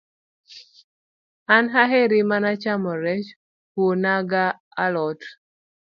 [1.55, 3.27] An aheri mana chamo rech,
[3.73, 4.45] kuona ga
[4.83, 5.21] alot